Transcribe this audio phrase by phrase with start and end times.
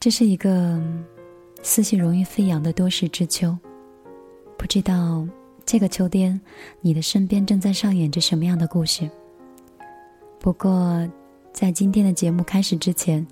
[0.00, 0.80] 这是一个
[1.62, 3.54] 思绪容易飞扬的多事之秋，
[4.56, 5.28] 不知道
[5.66, 6.40] 这个秋天
[6.80, 9.08] 你的身边正在上演着什么样的故事。
[10.38, 11.06] 不过，
[11.52, 13.26] 在今天的节目开始之前，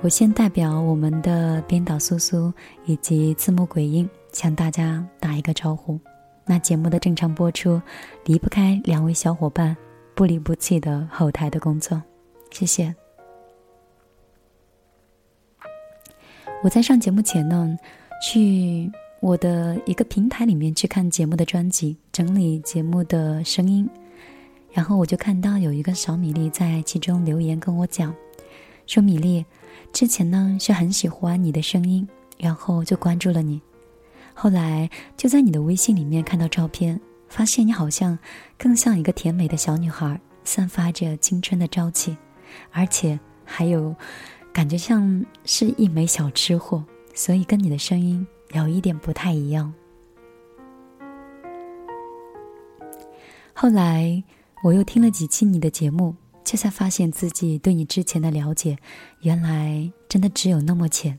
[0.00, 2.52] 我先代表我们的编导苏苏
[2.86, 5.98] 以及字幕鬼音向大家打一个招呼。
[6.46, 7.82] 那节目的正常播出
[8.24, 9.76] 离不开两位小伙伴
[10.14, 12.00] 不离不弃的后台的工作，
[12.52, 12.94] 谢谢。
[16.60, 17.78] 我在上节目前呢，
[18.20, 18.90] 去
[19.20, 23.88] 我的一个平台里面去看节目的专辑，整理节目的声音，
[24.72, 28.12] 然后我就看到有一个小米粒在其中留言跟我讲，
[28.88, 29.46] 说米粒
[29.92, 32.06] 之前呢是很喜欢你的声音，
[32.38, 33.62] 然后就关注了你，
[34.34, 38.18] 后来就在你的微信里面看到照片，发现你好像
[38.58, 42.16] 更像一个甜美的小女孩，散发着青春的朝气，
[42.72, 43.94] 而且还有。
[44.52, 49.72] 感觉像是一枚小吃货，所以跟你的声音有一点不太一样。
[53.52, 54.22] 后来
[54.62, 56.14] 我又听了几期你的节目，
[56.44, 58.78] 这才发现自己对你之前的了解，
[59.20, 61.18] 原来真的只有那么浅。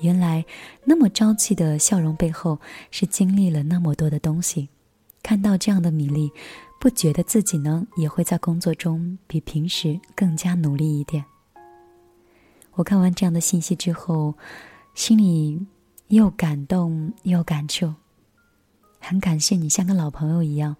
[0.00, 0.44] 原来
[0.84, 2.58] 那么朝气的笑容背后，
[2.90, 4.68] 是经历了那么多的东西。
[5.22, 6.30] 看到这样的米粒，
[6.80, 11.24] 不觉得自己呢也会在工作中比平时更加努力一点。
[12.74, 14.34] 我看完这样的信息之后，
[14.94, 15.64] 心里
[16.08, 17.92] 又感动又感触。
[18.98, 20.74] 很感谢你像个老朋友一样，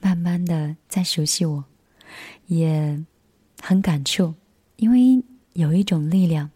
[0.00, 1.64] 慢慢的在熟悉我，
[2.46, 3.02] 也
[3.62, 4.34] 很感触，
[4.76, 6.50] 因为有一种力量，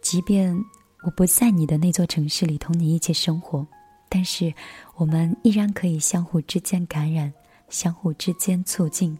[0.00, 0.58] 即便
[1.02, 3.66] 我不在你的那座城市里同你一起生活，
[4.08, 4.52] 但是
[4.96, 7.32] 我们依然可以相互之间感染，
[7.68, 9.16] 相互之间促进，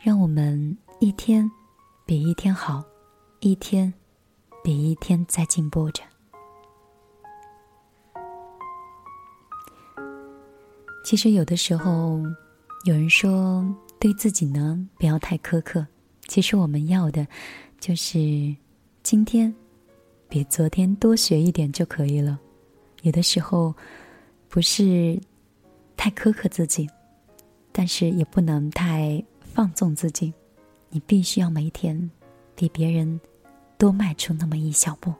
[0.00, 1.48] 让我们一天
[2.04, 2.84] 比一天好，
[3.38, 3.94] 一天。
[4.62, 6.02] 比一天在进步着。
[11.04, 12.20] 其实有的时候，
[12.84, 13.64] 有人说
[13.98, 15.84] 对自己呢不要太苛刻。
[16.28, 17.26] 其实我们要的，
[17.80, 18.54] 就是
[19.02, 19.52] 今天
[20.28, 22.38] 比昨天多学一点就可以了。
[23.02, 23.74] 有的时候
[24.48, 25.18] 不是
[25.96, 26.88] 太苛刻自己，
[27.72, 30.32] 但是也不能太放纵自己。
[30.90, 32.10] 你必须要每一天
[32.54, 33.20] 比别人。
[33.80, 35.14] 多迈出那么一小步。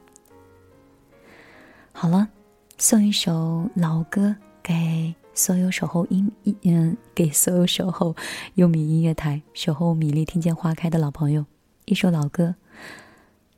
[1.92, 2.28] 好了，
[2.76, 6.30] 送一首老歌给所有守候音
[6.64, 8.14] 嗯，给所有守候
[8.56, 11.46] 优米音乐台、守候米粒听见花开的老朋友，
[11.86, 12.54] 一首老歌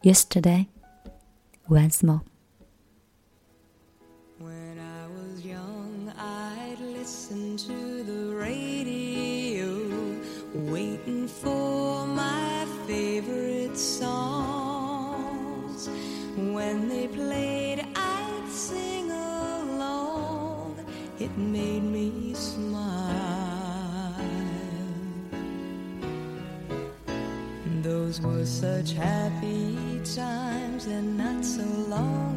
[0.08, 0.66] 《Yesterday
[1.66, 2.20] Once More》。
[28.12, 32.31] Those were such happy times and not so long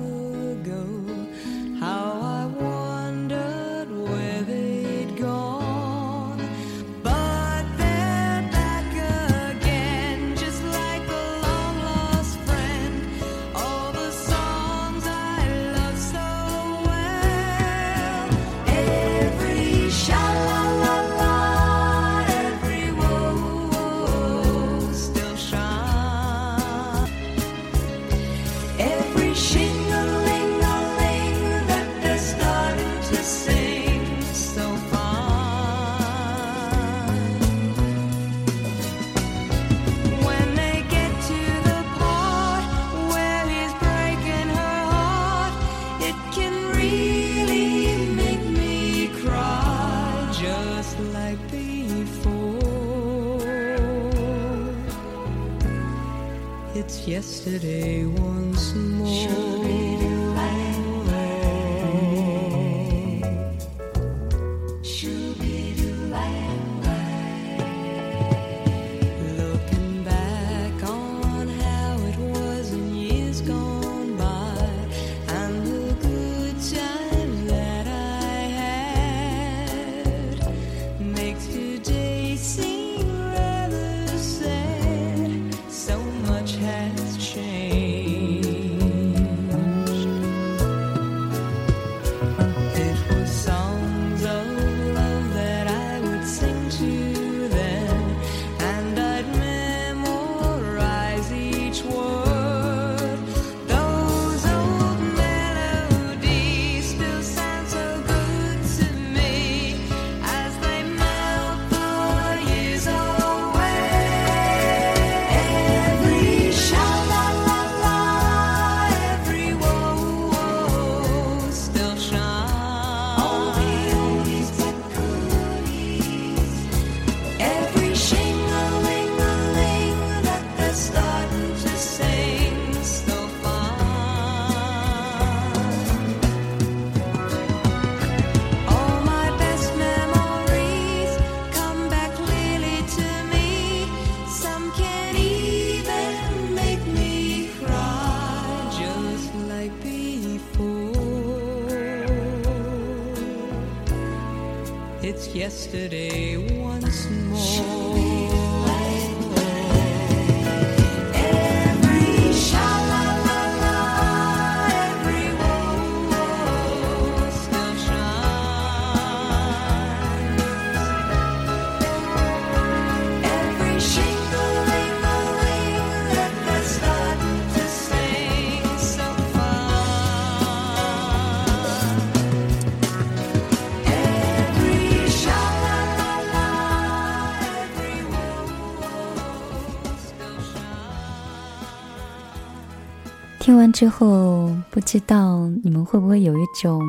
[193.76, 196.82] 之后，不知道你们会不会有一种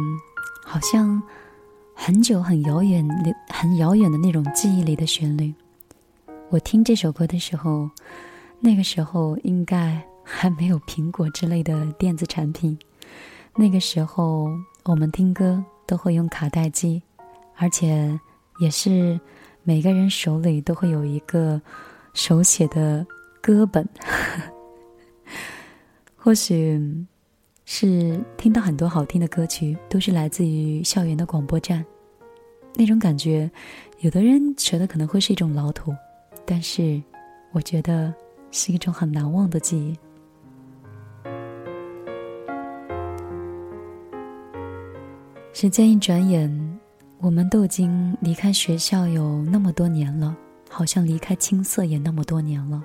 [0.65, 1.21] 好像
[1.97, 5.53] 很久很遥远的、很遥远的那种记忆里的旋律？
[6.49, 7.91] 我听这首歌的时候，
[8.61, 12.79] 那个时候应该还没有苹果之类的电子产品，
[13.57, 14.49] 那个时候
[14.85, 17.03] 我们听歌都会用卡带机，
[17.57, 18.17] 而且
[18.61, 19.19] 也是
[19.65, 21.61] 每个人手里都会有一个
[22.15, 23.05] 手写的
[23.43, 23.85] 歌本。
[26.27, 27.07] 或许
[27.65, 31.87] 是听到很多好听的歌曲，都是来自于校园的广播站，
[32.75, 33.49] 那种感觉，
[34.01, 35.95] 有的人觉得可能会是一种老土，
[36.45, 37.01] 但是
[37.53, 38.13] 我觉得
[38.51, 39.97] 是一种很难忘的记忆。
[45.53, 46.79] 时间一转眼，
[47.19, 50.37] 我们都已经离开学校有那么多年了，
[50.69, 52.83] 好像离开青涩也那么多年了。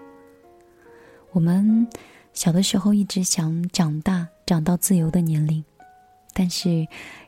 [1.31, 1.87] 我们
[2.33, 5.63] 小的时候一直想长大，长到自由的年龄，
[6.33, 6.87] 但是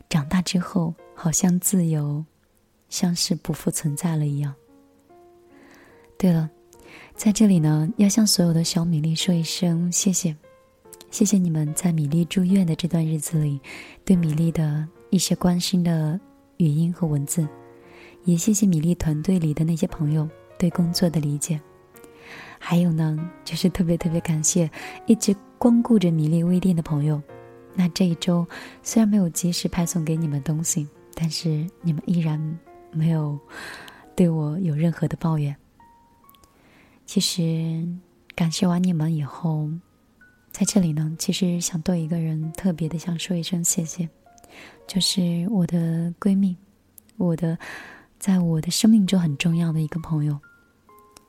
[0.09, 2.23] 长大之后，好像自由
[2.89, 4.53] 像是不复存在了一样。
[6.17, 6.49] 对了，
[7.15, 10.35] 在这里呢，要向所有的小米粒说一声谢谢，
[11.11, 13.59] 谢谢你们在米粒住院的这段日子里，
[14.05, 16.19] 对米粒的一些关心的
[16.57, 17.45] 语音和文字，
[18.23, 20.27] 也谢谢米粒团队里的那些朋友
[20.57, 21.59] 对工作的理解。
[22.65, 24.71] 还有呢，就是特别特别感谢
[25.05, 27.21] 一直光顾着米粒微店的朋友。
[27.75, 28.47] 那这一周
[28.81, 32.39] 虽然没有及时派送给你们东西，但是你们依然
[32.89, 33.37] 没有
[34.15, 35.53] 对我有任何的抱怨。
[37.05, 37.85] 其实
[38.33, 39.69] 感谢完你们以后，
[40.49, 44.07] 在这里呢，其实想对一个人特别的想说一声谢谢，
[44.87, 46.55] 就是我的闺蜜，
[47.17, 47.57] 我的
[48.19, 50.39] 在我的生命中很重要的一个朋友。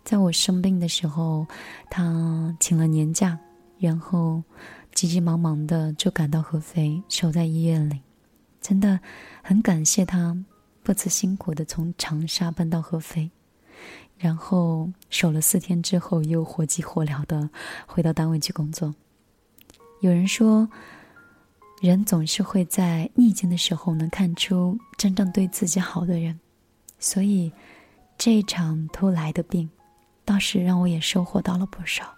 [0.04, 1.46] 在我生病的时候，
[1.90, 3.38] 他请了年假，
[3.78, 4.42] 然后
[4.94, 8.00] 急急忙忙的就赶到合肥，守在医院里。
[8.60, 9.00] 真的
[9.42, 10.36] 很感谢他
[10.82, 13.30] 不辞辛苦的从长沙奔到合肥，
[14.18, 17.48] 然后守了四天之后，又火急火燎的
[17.86, 18.94] 回到单位去工作。
[20.00, 20.68] 有人说，
[21.80, 26.38] 人总是会在逆境的时候能看出真正对自己好的人，
[26.98, 27.50] 所以
[28.18, 29.68] 这一场突来的病。
[30.24, 32.14] 倒是让我也收获到了不少。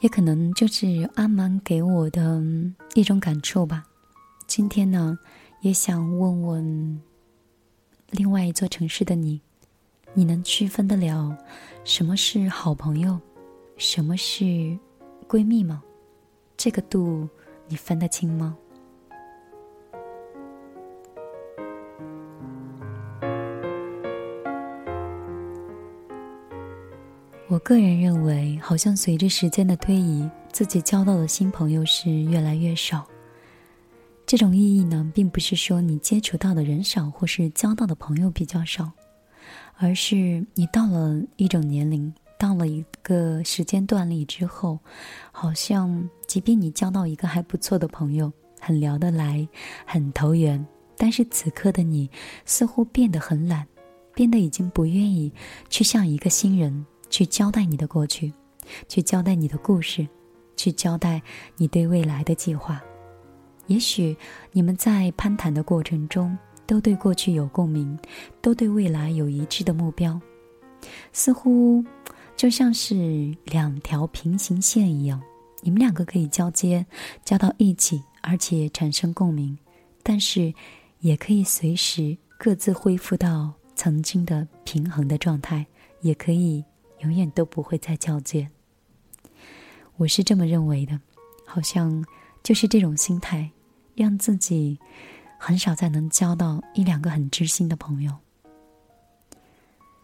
[0.00, 2.42] 也可能就是阿蛮给我的
[2.94, 3.84] 一种感触吧。
[4.48, 5.16] 今天呢，
[5.60, 7.00] 也想问问
[8.10, 9.40] 另外一座城市的你，
[10.12, 11.38] 你能区分得了
[11.84, 13.20] 什么是好朋友，
[13.76, 14.44] 什么是
[15.28, 15.82] 闺蜜吗？
[16.56, 17.28] 这个度
[17.68, 18.56] 你分得清吗？
[27.52, 33.06] 我个人认为，好像随着时间的推移，自己交到的新朋友是越来越少。
[34.24, 38.90] 这种意义呢，并不是说你接触到的人少，或是交到的朋友比较少，
[39.76, 44.78] 而是你到了一种年龄，到了一个时间段里之后，
[45.30, 49.46] 好像即便你交到一个还不错的朋友，很聊得来，
[49.84, 50.66] 很投缘，
[50.96, 52.10] 但是此刻的你
[52.46, 53.66] 似乎变得很懒，
[54.14, 55.30] 变得已经不愿意
[55.68, 56.86] 去向一个新人。
[57.12, 58.32] 去交代你的过去，
[58.88, 60.08] 去交代你的故事，
[60.56, 61.20] 去交代
[61.58, 62.82] 你对未来的计划。
[63.66, 64.16] 也许
[64.50, 67.96] 你们在攀谈的过程中，都对过去有共鸣，
[68.40, 70.18] 都对未来有一致的目标，
[71.12, 71.84] 似乎
[72.34, 75.22] 就像是两条平行线一样，
[75.60, 76.86] 你们两个可以交接，
[77.26, 79.56] 交到一起，而且产生共鸣。
[80.02, 80.52] 但是，
[81.00, 85.66] 也可以随时各自恢复到曾经的平衡的状态，
[86.00, 86.64] 也可以。
[87.02, 88.48] 永远都不会再交接。
[89.96, 91.00] 我是这么认为的，
[91.46, 92.04] 好像
[92.42, 93.50] 就是这种心态，
[93.94, 94.78] 让自己
[95.38, 98.16] 很少再能交到一两个很知心的朋友。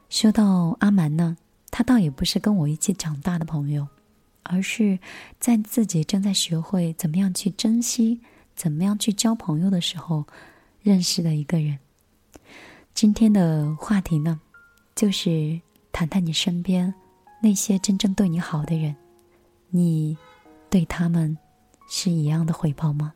[0.08, 1.36] 说到阿蛮呢，
[1.70, 3.86] 他倒也不是跟我一起长大的朋友，
[4.42, 4.98] 而是
[5.38, 8.20] 在自己正在学会怎么样去珍惜、
[8.54, 10.26] 怎么样去交朋友的时候
[10.80, 11.78] 认识的一个人。
[12.94, 14.40] 今天的话题呢，
[14.94, 15.60] 就是
[15.92, 16.95] 谈谈你身边
[17.42, 18.95] 那些真正对你好的人，
[19.71, 20.16] 你
[20.71, 21.37] 对他们
[21.88, 23.12] 是一样的回报吗？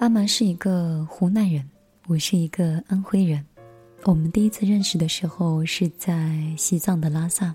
[0.00, 1.68] 阿蛮是一个湖南人，
[2.06, 3.44] 我是一个安徽人。
[4.04, 7.54] 我们第一次认识的时候是在西藏的拉萨。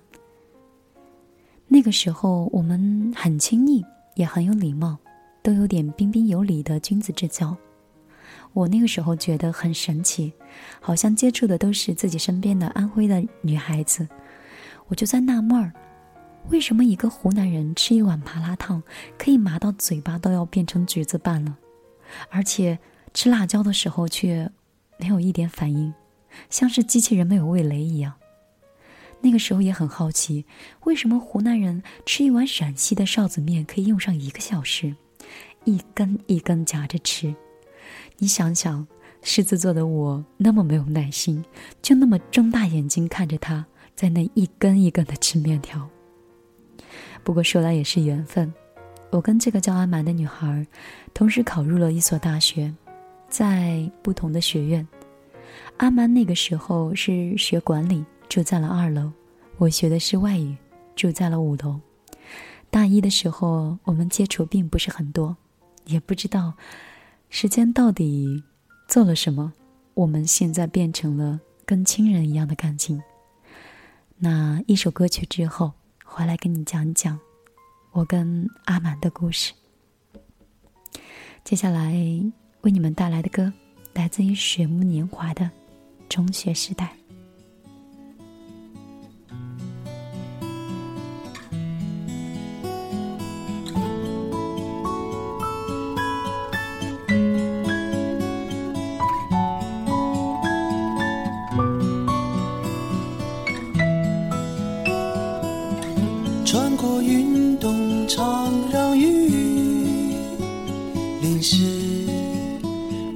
[1.67, 3.83] 那个时候我们很亲昵，
[4.15, 4.97] 也很有礼貌，
[5.41, 7.55] 都有点彬彬有礼的君子之交。
[8.51, 10.31] 我那个时候觉得很神奇，
[10.79, 14.07] 好像接触的都是自己身边的安徽的女孩子。
[14.88, 15.73] 我就在纳闷儿，
[16.50, 18.83] 为什么一个湖南人吃一碗麻辣烫
[19.17, 21.57] 可以麻到嘴巴都要变成橘子瓣了？
[22.29, 22.77] 而且
[23.13, 24.51] 吃辣椒的时候却
[25.00, 25.91] 没有一点反应，
[26.49, 28.13] 像是机器人没有味蕾一样。
[29.21, 30.45] 那个时候也很好奇，
[30.83, 34.93] 为什么湖南人吃一碗陕西的臊子面可以用上一个小时，
[35.63, 37.33] 一根一根夹着吃？
[38.17, 38.85] 你想想，
[39.21, 41.43] 狮子座的我那么没有耐心，
[41.81, 45.89] 就那么睁大眼睛看着他在那一根一根的吃面条。
[47.23, 48.53] 不过说来也是缘分。
[49.09, 50.67] 我跟这个叫阿蛮的女孩，
[51.13, 52.73] 同时考入了一所大学，
[53.29, 54.85] 在不同的学院。
[55.77, 59.11] 阿蛮那个时候是学管理，住在了二楼；
[59.57, 60.55] 我学的是外语，
[60.95, 61.79] 住在了五楼。
[62.69, 65.35] 大一的时候，我们接触并不是很多，
[65.85, 66.53] 也不知道
[67.29, 68.43] 时间到底
[68.87, 69.53] 做了什么。
[69.93, 73.01] 我们现在变成了跟亲人一样的感情。
[74.17, 77.19] 那一首歌曲之后，回来跟你讲讲。
[77.91, 79.53] 我跟阿满的故事。
[81.43, 81.93] 接下来
[82.61, 83.53] 为你们带来的歌，
[83.93, 85.45] 来自于水木年华的
[86.10, 86.86] 《中学时代》。
[106.45, 109.27] 穿过运动场，让雨
[111.19, 111.65] 淋湿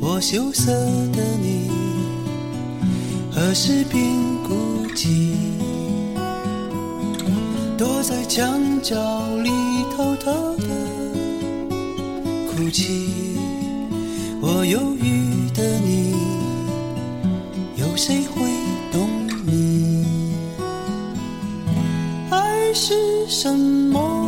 [0.02, 0.72] 我羞涩
[1.12, 1.37] 的，
[3.48, 4.04] 何时便
[4.44, 5.32] 孤寂？
[7.78, 8.98] 躲在墙角
[9.38, 9.50] 里
[9.96, 10.68] 偷偷的
[12.52, 13.38] 哭泣。
[14.42, 16.14] 我忧郁的你，
[17.78, 18.42] 有谁会
[18.92, 19.10] 懂
[19.46, 20.06] 你？
[22.30, 24.27] 爱是什么？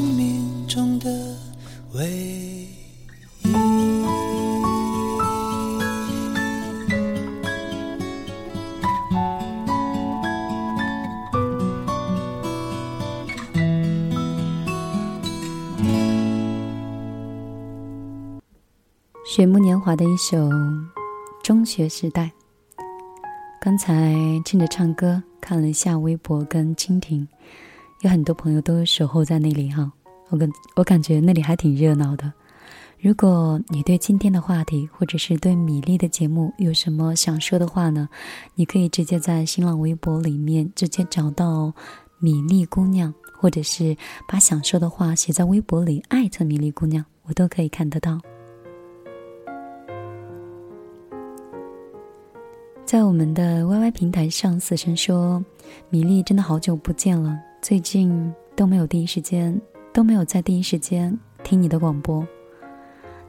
[0.00, 1.10] 生命中的
[1.92, 2.68] 唯一。
[19.26, 20.38] 水木年华的一首
[21.42, 22.22] 《中学时代》。
[23.60, 24.14] 刚才
[24.46, 27.28] 趁着唱歌看了一下微博跟蜻蜓，
[28.00, 29.90] 有很多朋友都守候在那里哈。
[30.30, 32.32] 我感我感觉那里还挺热闹的。
[32.98, 38.08] 如果你对今天的话题，或者是对米粒的节目有什么想说的话呢？
[38.54, 41.72] 你可以直接在新浪微博里面直接找到
[42.18, 43.96] 米粒姑娘，或者是
[44.28, 48.18] 把想说的话写在微博里艾特米粒姑娘，我都可以看得到。
[52.84, 55.44] 在我们的 YY 平台上，死神说
[55.90, 59.60] ：“米粒真的好久不见了，最近都没有第一时间，
[59.92, 62.26] 都没有在第一时间听你的广播。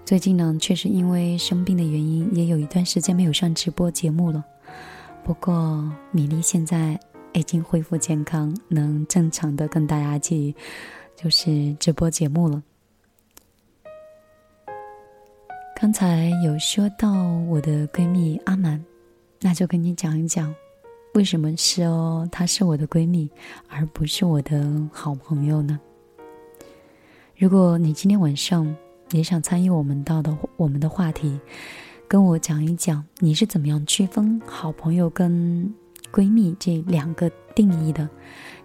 [0.05, 4.43] 最近呢，确实因为生病的原因，也有一段时间没有上直播节目了。
[5.23, 6.97] 不过，米粒现在
[7.33, 10.55] 已经恢复健康，能正常的跟大家去
[11.15, 12.63] 就是直播节目了。
[15.75, 17.11] 刚才有说到
[17.49, 18.83] 我的闺蜜阿蛮。”
[19.43, 20.53] 那就跟你讲一讲，
[21.13, 23.29] 为什么是哦，她是我的闺蜜，
[23.67, 25.79] 而不是我的好朋友呢？
[27.35, 28.73] 如果你今天晚上
[29.11, 31.37] 也想参与我们到的我们的话题，
[32.07, 35.73] 跟我讲一讲你是怎么样区分好朋友跟
[36.13, 38.07] 闺蜜这两个定义的，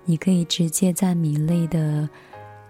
[0.04, 2.08] 你可以直接在米类的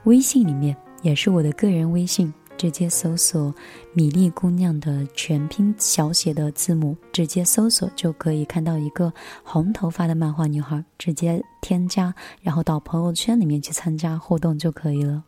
[0.04, 2.32] 微信里面，也是我的个人微信。
[2.56, 3.54] 直接搜索
[3.92, 15.22] “米粒姑娘”的全拼小写的字母，直接搜索就可以看到一个红头发的漫画女孩，直接添加，然后到朋友圈里面去参加互动就可以了。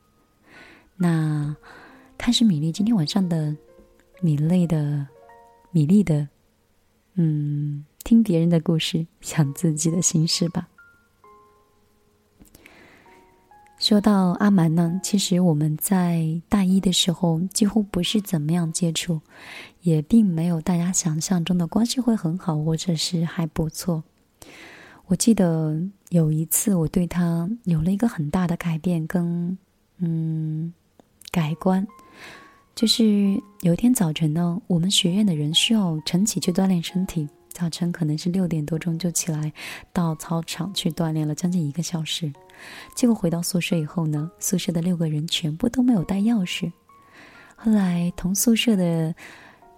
[0.96, 1.54] 那
[2.16, 3.54] 开始米粒今天晚上的
[4.20, 5.06] 米粒的
[5.70, 6.28] 米粒的，
[7.14, 10.68] 嗯，听别人的故事，想自己的心事吧。
[13.88, 19.22] 说到阿蛮呢，其实我们在大一的时候几乎不是怎么样接触，
[19.80, 24.04] 也并没有大家想象中的关系会很好，或者是还不错。
[25.06, 29.56] 我记得有一次我对他有了一个很大的改变跟
[30.00, 30.70] 嗯
[31.30, 31.86] 改观，
[32.74, 37.26] 就是有一天早晨呢，我们学院的人需要晨起去锻炼身体，
[37.58, 39.52] 早晨可能是六点多钟就起来
[39.92, 42.32] 到操场去锻炼了将近一个小时。
[42.94, 46.70] 结果回到宿舍以后呢，宿舍的六个人全部都没有带钥匙。
[47.56, 49.12] 后来同宿舍的，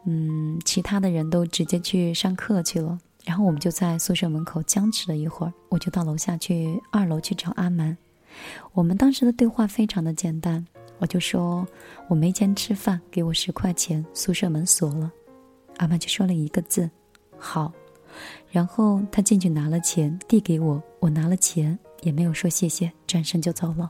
[0.05, 2.99] 嗯，其他的人都直接去上课去了。
[3.25, 7.97] 然后我们就在宿舍门口僵持了一会儿，我就到楼下去二楼去找阿蛮。
[8.75, 10.67] 我们当时的对话非常的简单，
[10.99, 11.67] 我就说
[12.09, 15.11] 我没钱吃饭，给我十块钱，宿舍门锁了。
[15.79, 16.91] 阿蛮就说了一个字：
[17.41, 17.73] 好。
[18.51, 21.77] 然后他进去拿了钱递给我，我拿了钱。
[22.03, 23.87] 也没有说谢谢，转身就走了。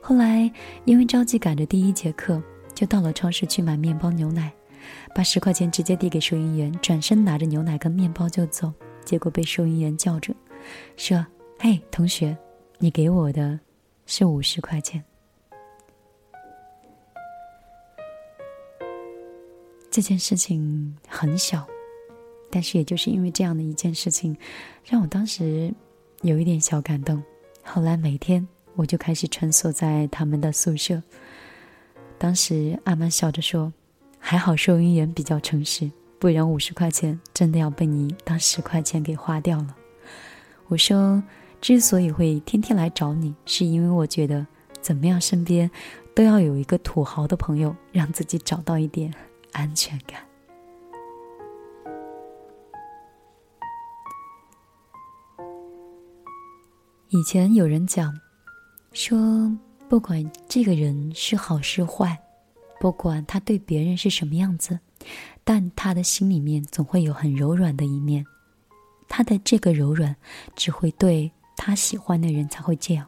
[0.00, 0.50] 后来
[0.86, 2.42] 因为着急赶着第一节课，
[2.74, 4.50] 就到了超市去买面包、牛奶，
[5.14, 8.72] 把十块钱直接递给收银员，转身拿着牛奶跟面包就走。
[9.04, 10.34] 结果被收银员叫着，
[10.96, 11.26] 说
[11.60, 12.34] ：“嘿，同学，
[12.78, 13.60] 你给我的
[14.06, 15.04] 是五十块钱。”
[19.90, 21.66] 这件事情很小，
[22.54, 24.36] 但是也就是因为这样的一件事情，
[24.88, 25.74] 让我当时。
[26.22, 27.22] 有一点小感动，
[27.62, 31.02] 后来每天我就开始穿梭在他们的宿舍。
[32.16, 33.70] 当时阿曼笑着说
[34.18, 39.76] ：“还好收银员比较诚实，不然五十块钱真的要被你当十块钱给花掉了。”
[40.68, 41.22] 我说
[41.60, 44.46] ：“之所以会天天来找你，是因为我觉得
[44.80, 45.70] 怎么样身边
[46.14, 49.12] 都要有一个土豪的朋友，让自己找到一点
[49.52, 50.20] 安全感。”
[57.14, 58.12] 以前有人讲，
[58.92, 59.56] 说
[59.88, 62.20] 不管这个人是好是坏，
[62.80, 64.76] 不管他对别人是什么样子，
[65.44, 68.26] 但他的心里面总会有很柔软的一面。
[69.08, 70.16] 他的这个柔软，
[70.56, 73.06] 只会对他喜欢的人才会这样。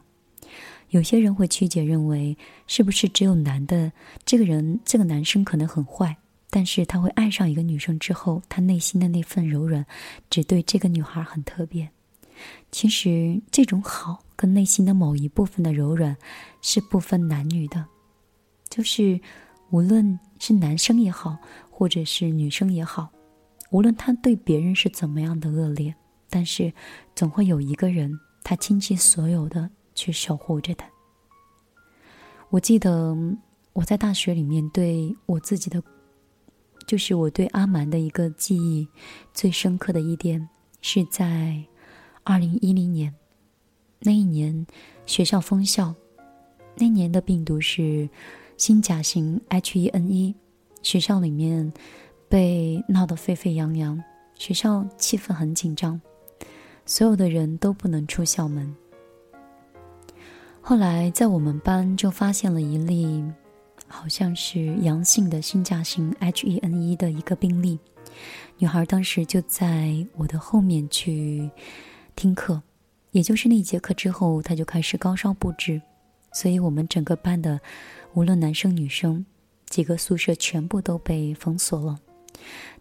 [0.91, 2.39] 有些人会曲解认为，
[2.69, 3.91] 是不是只有男的
[4.25, 6.17] 这个人，这个男生可能很坏，
[6.49, 9.85] 但是他会爱上一个女生之后，他内心的那份柔软，
[10.31, 11.91] 只对这个女孩很特别。
[12.71, 16.17] 其实，这种好跟内心的某一部分的柔软，
[16.61, 17.87] 是不分男女的。
[18.69, 19.21] 就是，
[19.71, 21.39] 无论是男生也好，
[21.71, 23.11] 或者是女生也好，
[23.71, 25.95] 无论他对别人是怎么样的恶劣，
[26.29, 26.73] 但是
[27.15, 30.87] 总会有一个人，他倾其所有的去守护着他。
[32.51, 33.17] 我记得
[33.73, 35.83] 我在大学里面对我自己的，
[36.87, 38.87] 就是我对阿蛮的一个记忆
[39.33, 40.49] 最深刻的一点，
[40.81, 41.65] 是在
[42.29, 43.15] 二零一零年
[44.01, 44.67] 那一年
[45.07, 45.95] 学校封校，
[46.75, 48.11] 那年的病毒是
[48.57, 50.35] 新甲型 H1N1，
[50.83, 51.73] 学校里面
[52.29, 54.03] 被闹得沸沸扬扬，
[54.35, 56.01] 学校气氛很紧张，
[56.85, 58.75] 所有的人都不能出校门。
[60.61, 63.25] 后来在我们班就发现了一例，
[63.87, 67.79] 好像是阳性的新甲型 H1N1 的一个病例。
[68.59, 71.49] 女孩当时就在我的后面去
[72.17, 72.63] 听课，
[73.11, 75.81] 也就是那一节课之后，他就开始高烧不止，
[76.33, 77.61] 所以我们整个班的
[78.15, 79.25] 无论男生女生，
[79.67, 82.01] 几个宿舍全部都被封锁了。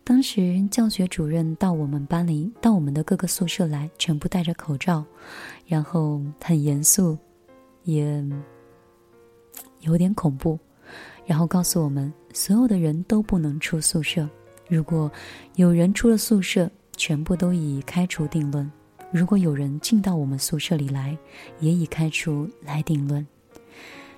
[0.06, 5.04] 当时教学主任到我们班里，到我们的各个宿舍来，全部戴着口罩，
[5.68, 7.18] 然后很严肃。
[7.84, 8.24] 也
[9.82, 10.58] 有点恐怖，
[11.24, 14.28] 然后告诉我们，所有的人都不能出宿舍。
[14.68, 15.12] 如果
[15.56, 16.68] 有人出了宿舍，
[16.98, 18.68] 全部都以开除定论；
[19.16, 21.18] 如果有人进到我们宿舍里来，
[21.60, 23.26] 也已开除来定论。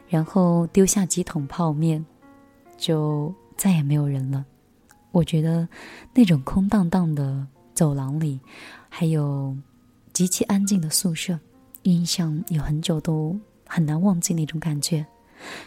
[0.10, 2.03] 然后丢下几桶泡面，
[2.77, 4.43] 就再也没有人了。
[5.12, 5.67] 我觉得
[6.13, 8.39] 那种空荡荡的走廊里，
[8.89, 9.55] 还有
[10.13, 11.39] 极其安静的宿舍，
[11.83, 13.39] 印象有很久都。
[13.69, 15.05] 很难忘记那种感觉，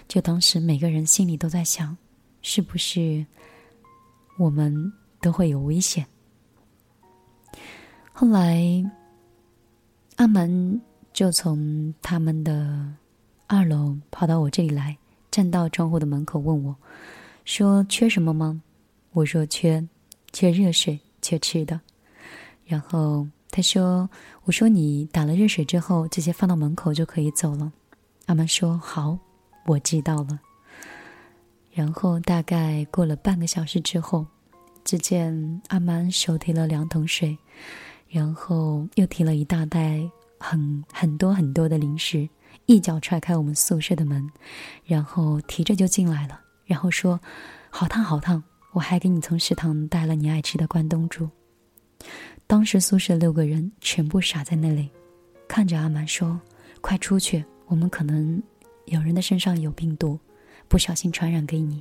[0.09, 1.95] 就当时每个人心里都在想，
[2.41, 3.27] 是不是
[4.39, 4.91] 我们
[5.21, 6.07] 都会有危险？
[8.11, 8.65] 后来，
[10.21, 10.79] 阿门
[11.15, 12.87] 就从他们的
[13.47, 14.95] 二楼跑到我这里来，
[15.31, 16.77] 站到窗户的门口问我，
[17.47, 18.61] 说：“缺什么吗？”
[19.13, 19.83] 我说：“缺，
[20.31, 21.81] 缺热水，缺吃的。”
[22.69, 24.11] 然后他说
[24.45, 27.73] ：“我说你打了热水之后，直接放到门口就可以走了。”
[28.29, 29.19] 阿曼说：“好，
[29.65, 30.39] 我知道了。”
[31.73, 34.27] 然后大概过了半个小时之后，
[34.85, 37.39] 只见阿曼手提了两桶水，
[38.11, 40.03] 然后又提了一大袋
[40.39, 42.29] 很很多很多的零食，
[42.67, 44.29] 一脚踹开我们宿舍的门，
[44.85, 47.21] 然后提着就进来了，然后说
[47.71, 48.43] ：“好烫，好烫！
[48.73, 51.29] 我还给你从食堂带了你爱吃的关东煮。”
[52.49, 54.91] 当时宿舍六个人全部傻在那里，
[55.47, 56.41] 看着阿曼说
[56.83, 58.43] ：“快出去！”我们可能
[58.87, 60.19] 有人的身上有病毒，
[60.67, 61.81] 不小心传染给你。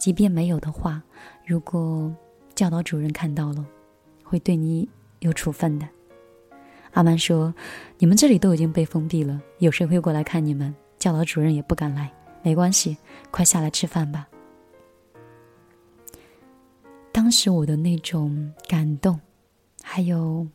[0.00, 1.00] 即便没有的话，
[1.46, 2.12] 如果
[2.56, 3.64] 教导主任看到了，
[4.24, 4.88] 会对你
[5.20, 5.88] 有处分的。
[6.92, 7.54] 阿曼说
[7.98, 10.74] ：“你们这里都已经被封闭了，有谁会过来看你们？
[10.98, 12.12] 教导主任也不敢来。
[12.42, 12.96] 没关系，
[13.30, 14.28] 快下来吃饭吧。”
[17.12, 19.20] 当时我的那种感动，
[19.82, 20.46] 还有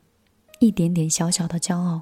[0.59, 2.01] 一点点小小的骄傲。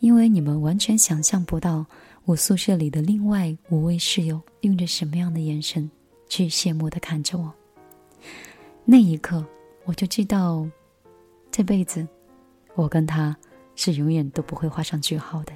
[0.00, 1.86] 因为你们完全想象不到，
[2.24, 5.90] 我宿舍里的另外五位室友用着什么样的眼神
[6.28, 7.52] 去羡慕的看着我。
[8.84, 9.44] 那一刻，
[9.84, 10.68] 我就知道，
[11.56, 12.04] 这辈子，
[12.74, 13.36] 我跟他
[13.76, 15.52] 是永远都不会画上句号的。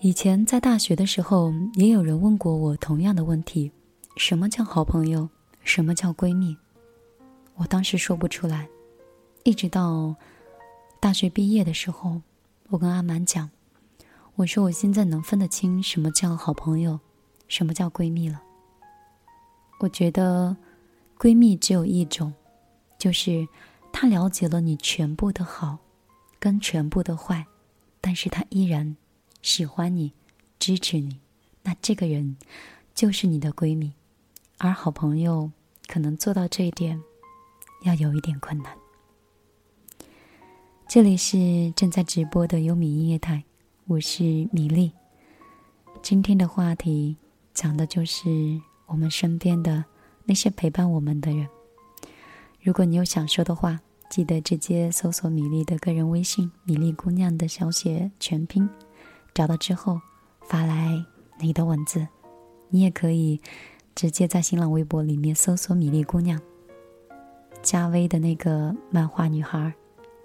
[0.00, 3.72] 以前在大学的时候，也有人问过我同样的问题：
[4.18, 5.30] 什么叫好朋友？
[5.64, 6.54] 什么叫闺蜜？
[7.60, 8.66] 我当时说不出来。
[9.44, 10.16] 一直到
[10.98, 12.22] 大学毕业的时候，
[12.68, 13.50] 我跟阿满讲，
[14.34, 16.98] 我说我现在能分得清什么叫好朋友，
[17.48, 18.42] 什么叫闺蜜了。
[19.78, 20.56] 我觉得，
[21.18, 22.32] 闺蜜只有一种，
[22.98, 23.46] 就是
[23.92, 25.78] 她了解了你全部的好，
[26.38, 27.46] 跟全部的坏，
[28.00, 28.96] 但是她依然。
[29.42, 30.12] 喜欢你，
[30.58, 31.18] 支持你，
[31.62, 32.36] 那这个人
[32.94, 33.92] 就是你的闺蜜。
[34.58, 35.50] 而好朋友
[35.86, 37.02] 可能做到这一点，
[37.82, 38.76] 要有一点困难。
[40.88, 43.44] 这里是正在直播的优米音乐台，
[43.86, 44.92] 我是米粒。
[46.02, 47.16] 今天的话题
[47.54, 49.84] 讲的就是我们身边的
[50.24, 51.48] 那些陪伴我们的人。
[52.60, 58.68] 如果你有想说的话，记得直接搜索米粒的个人微信“米粒姑娘”的小写全拼。
[59.32, 60.00] 找到之后，
[60.42, 61.04] 发来
[61.38, 62.08] 你的文字。
[62.68, 63.40] 你也可以
[63.94, 66.40] 直接在新浪微博里面搜索“米粒姑娘”，
[67.62, 69.72] 加微的那个漫画女孩，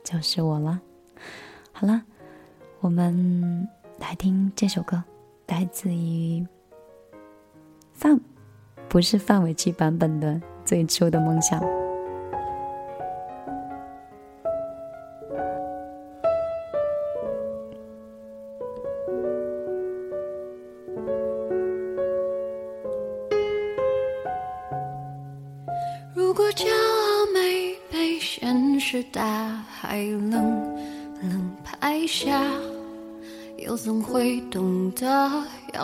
[0.04, 0.80] 就是我了。
[1.72, 2.02] 好了，
[2.80, 3.68] 我们
[4.00, 5.04] 来听这首歌，
[5.48, 6.46] 来自于
[7.94, 8.20] 范，
[8.88, 11.85] 不是范玮琪版本的最初的梦想。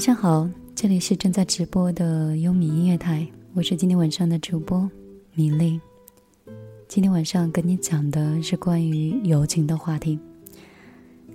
[0.00, 4.90] 晚上好，这里是正在直播的优米音乐台，我是今天晚上的主播
[5.34, 5.78] 米粒。
[6.88, 10.18] 今天晚上跟你讲的是关于友情的话题。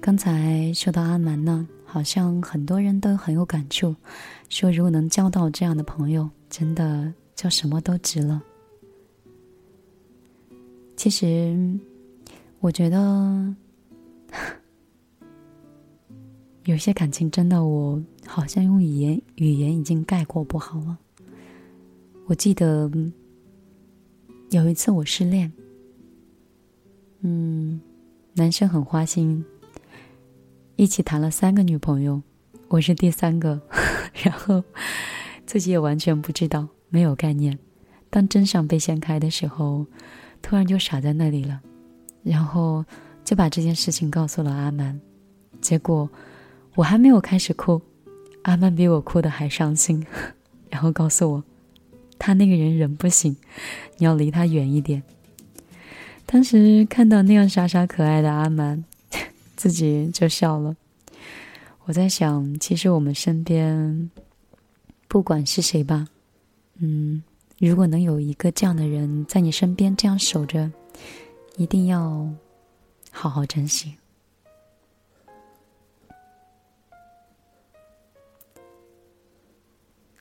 [0.01, 3.95] 刚才说到阿蛮呢，好像很多人都很有感触，
[4.49, 8.41] 说如果能交到这样的朋友，真的就什么都值了。
[10.97, 11.55] 其实，
[12.59, 13.55] 我觉得
[16.65, 20.97] 有些感情真的我好像用语言语言已经概括不好了。
[22.25, 22.89] 我记得
[24.49, 25.51] 有一次我失恋，
[27.21, 27.79] 嗯，
[28.33, 29.45] 男生很花心，
[30.75, 32.21] 一起谈了三个女朋友，
[32.67, 33.61] 我是第三个，
[34.23, 34.63] 然后
[35.45, 37.57] 自己也完全不知道，没有概念。
[38.09, 39.85] 当真相被掀开的时候，
[40.41, 41.61] 突然就傻在那里了，
[42.23, 42.83] 然后
[43.23, 44.99] 就把这件事情告诉了阿曼，
[45.61, 46.09] 结果。
[46.77, 47.81] 我还没有开始哭，
[48.45, 50.05] 阿曼比我哭的还伤心，
[50.69, 51.43] 然后告诉我，
[52.19, 53.35] 他那个人人不行，
[53.97, 55.01] 你要离他远一点。
[56.27, 58.85] 当时看到那样傻傻可爱的阿曼，
[59.57, 60.75] 自己就笑了。
[61.85, 64.11] 我在想，其实我们身边，
[65.07, 66.07] 不管是谁吧，
[66.77, 67.23] 嗯，
[67.57, 70.71] 如果能有一个这样的人在你身边这样守着，
[71.57, 72.29] 一定要
[73.09, 73.95] 好好珍惜。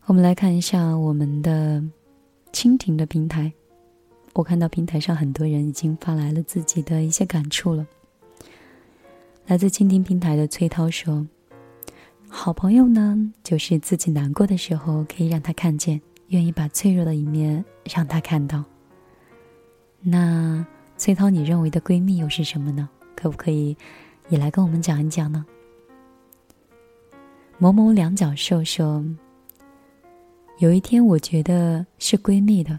[0.06, 1.82] 我们来看一下我们的
[2.52, 3.50] 蜻蜓的平台，
[4.34, 7.86] 我看到平台上很多人已经发来了自己的一些感触了。
[9.46, 11.26] 来自蜻蜓平台的崔涛说
[12.28, 18.62] ：“好朋友呢，就是自己难过的时候可以让他看见，愿意把脆弱的一面让他看到。
[20.02, 20.64] 那
[20.98, 22.86] 崔涛，你认为的闺蜜又是什么呢？
[23.16, 23.74] 可不可以
[24.28, 25.46] 也来跟我们讲一讲呢？
[27.56, 29.02] 某某两脚兽说
[30.58, 32.78] ：“有一天，我觉得是闺蜜的。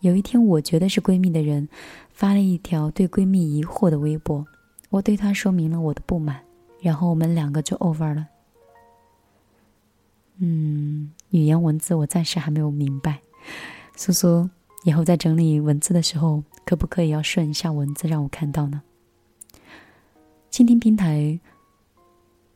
[0.00, 1.68] 有一天，我觉得是闺蜜的人
[2.10, 4.44] 发了一条对闺蜜疑惑的微博，
[4.90, 6.40] 我对她说明了我的不满，
[6.80, 8.26] 然后我们两个就 over 了。
[10.38, 13.20] 嗯，语言文字我暂时还没有明白，
[13.96, 14.50] 苏苏
[14.84, 18.82] 以后在整理文字的时候，可不可以要顺一下文字让我看到呢？
[20.50, 21.38] 倾听平台。”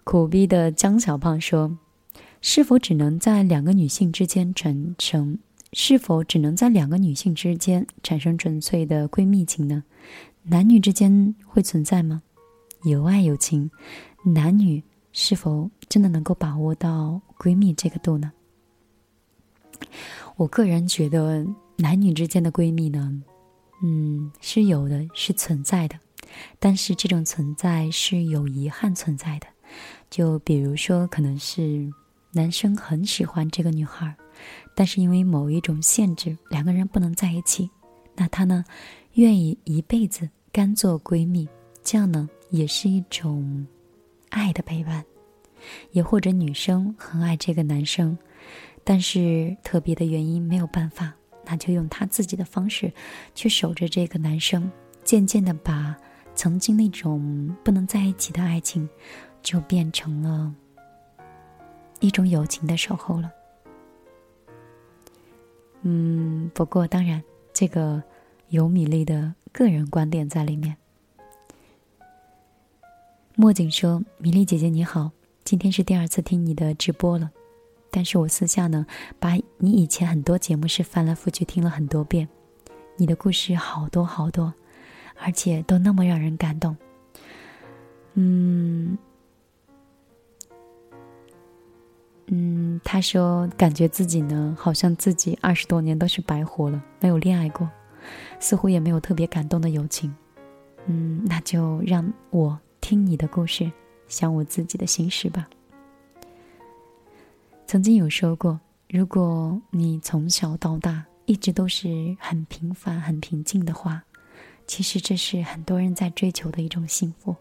[0.04, 1.78] 苦逼的江小胖说
[2.44, 5.38] ：“是否只能在两个女性之间产生？
[5.74, 9.84] 是否只能在两个女性之间产生纯粹的闺蜜情呢？
[10.42, 12.20] 男女之间会存在吗？
[12.82, 13.70] 有爱有情，
[14.24, 18.32] 男女是否真的能够把握到闺蜜这个度呢？
[20.34, 23.22] 我个人觉得，男女之间的闺蜜呢，
[23.84, 25.96] 嗯，是有的，是存在的，
[26.58, 29.46] 但是这种存在是有遗憾存在的。”
[30.10, 31.90] 就比如说，可能是
[32.34, 34.16] 男生很喜欢这个女孩，
[34.74, 37.68] 但是因为某一种限制，两个人不能在一起。
[38.16, 38.64] 那他呢，
[39.14, 41.46] 愿意一辈子甘做闺蜜，
[41.82, 43.66] 这样呢，也是一种
[44.30, 45.04] 爱的陪伴。
[45.90, 48.16] 也或者女生很爱这个男生，
[48.82, 51.12] 但是特别的原因没有办法，
[51.44, 52.90] 那就用她自己的方式
[53.34, 54.70] 去守着这个男生，
[55.04, 55.94] 渐渐的把
[56.34, 58.88] 曾经那种不能在一起的爱情。
[59.42, 60.54] 就变成了
[62.02, 63.30] 一种友情的守候了。
[65.82, 68.02] 嗯，不过当然，这个
[68.48, 70.76] 有米粒的个人观点在里面。
[73.36, 75.12] 墨景说：“米粒姐姐你好，
[75.44, 77.30] 今天是第二次听你的直播了，
[77.90, 78.84] 但是我私下呢，
[79.20, 82.28] 把你以前很多节目是翻来覆去听了很多遍，
[82.96, 84.52] 你的故事好多好多，
[85.18, 86.76] 而且都那么让人感动。
[88.14, 88.98] 嗯。”
[92.34, 97.68] 嗯，他说感觉自己呢，好像自己二十多年都是白活了，没有恋爱过，
[98.40, 100.10] 似乎也没有特别感动的友情。
[100.86, 103.70] 嗯，那就让我听你的故事，
[104.08, 105.46] 想我自己的心事吧。
[107.66, 114.02] 曾经有说过，如果你从小到大一直都是很平凡、很平静的话，
[114.66, 117.36] 其实这是很多人在追求的一种幸福。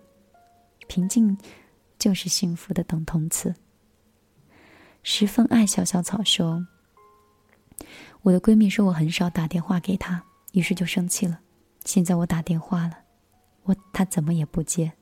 [0.90, 1.38] 平静
[1.98, 3.56] 就是幸福的等同词。
[5.04, 6.68] 十分爱小小草说
[8.22, 11.40] ：“我的闺蜜说我很少打电话给她，于是就生气了。
[11.84, 13.00] 现在我打电话了，
[13.64, 14.94] 我她怎么也不接。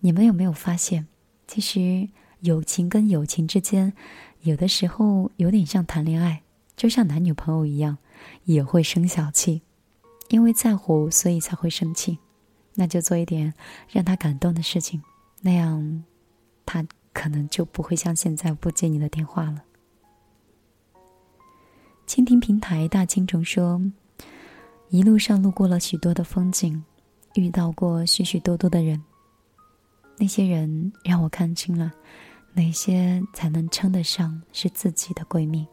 [0.00, 1.06] 你们有没有发现，
[1.46, 2.08] 其实
[2.40, 3.92] 友情跟友情之间，
[4.40, 6.42] 有的时候有点像谈恋爱，
[6.76, 7.98] 就像男女朋友一样，
[8.44, 9.60] 也会生小气，
[10.30, 12.18] 因为在乎，所以才会生气。
[12.76, 13.52] 那就做一点
[13.88, 15.02] 让他感动的事情，
[15.42, 16.02] 那样
[16.64, 16.82] 他。”
[17.14, 19.64] 可能就不会像现在不接你的电话了。
[22.06, 23.80] 蜻蜓平台大青虫说
[24.90, 26.84] ：“一路上路过了许多的风景，
[27.34, 29.02] 遇到过许许多多的人。
[30.18, 31.90] 那些人让我看清了，
[32.52, 35.66] 哪些才能称得上是自己的闺蜜。”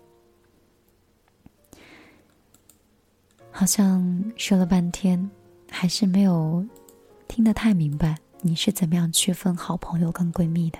[3.51, 5.30] 好像说了半天，
[5.70, 6.65] 还是没有
[7.28, 10.80] 听得太明白，你是怎么样区分好朋友跟闺蜜的？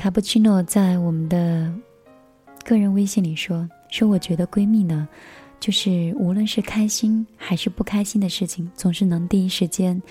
[0.00, 1.70] 卡布奇诺在我们的
[2.64, 5.06] 个人微信里说：“说我觉得闺蜜呢，
[5.60, 10.02] 就是无论是开心还是不开心的事情，总是能第一时间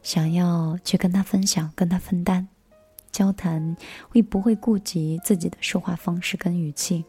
[0.00, 2.46] 想要去跟她分享、跟她分担。
[3.10, 3.76] 交谈
[4.08, 7.04] 会不会顾及自己的说话方式跟语气？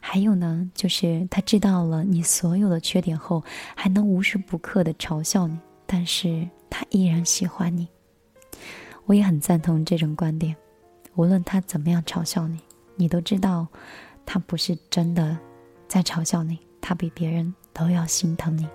[0.00, 3.42] 还有呢，就是她知道了你所有的缺点后，
[3.74, 7.88] 还能无时不刻的嘲笑你，但是她依然喜欢你。
[9.06, 10.54] 我也很赞同这种观点。”
[11.20, 12.58] 无论他怎么样嘲笑你，
[12.96, 13.68] 你都知道，
[14.24, 15.36] 他不是真的
[15.86, 18.66] 在嘲笑你，他比别人都要心疼你。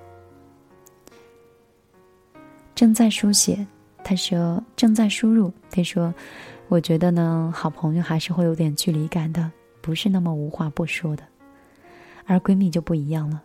[2.76, 3.66] 正在书写，
[4.04, 6.14] 他说正在输入，他说，
[6.68, 11.24] 我觉得呢，好朋友还是会有点距离感的，不是那么无话不说的，
[12.28, 13.42] 而闺蜜就不一样了。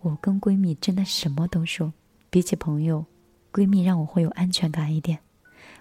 [0.00, 1.90] 我跟闺蜜真的什么都说，
[2.28, 3.02] 比起朋友，
[3.50, 5.18] 闺蜜让我会有安全感一点。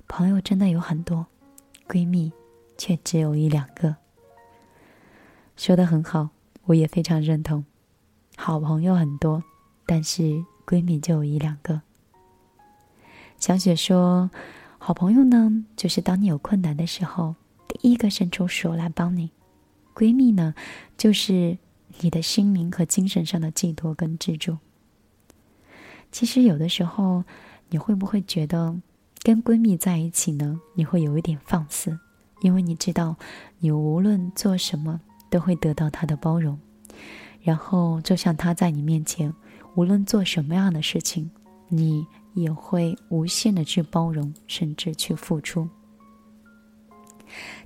[0.07, 1.27] 朋友真的有很多，
[1.85, 2.31] 闺蜜。
[2.81, 3.95] 却只有一两个，
[5.55, 6.29] 说的很好，
[6.63, 7.63] 我也非常认同。
[8.35, 9.43] 好朋友很多，
[9.85, 11.83] 但是闺蜜就有一两个。
[13.37, 14.31] 小雪说
[14.81, 17.35] ：“好朋友呢，就是当你有困难的时候，
[17.67, 19.29] 第一个伸出手来帮你；
[19.93, 20.55] 闺蜜呢，
[20.97, 21.59] 就是
[21.99, 24.57] 你的心灵和精神上的寄托跟支柱。”
[26.11, 27.25] 其实有的时候，
[27.69, 28.75] 你会不会觉得
[29.21, 30.59] 跟闺蜜在一起呢？
[30.73, 31.99] 你会有一点放肆，
[32.41, 33.15] 因为你知道，
[33.59, 36.59] 你无论做什么都会得到他的包容，
[37.41, 39.33] 然后就像他在你面前，
[39.75, 41.31] 无论做什么样的事情，
[41.69, 45.69] 你也会无限的去包容，甚至去付出。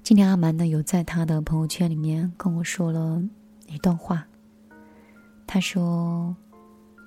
[0.04, 3.24] 今天阿蛮呢，有在他的朋友圈里面跟我说了
[3.68, 4.28] 一段话，
[5.48, 6.36] 他说，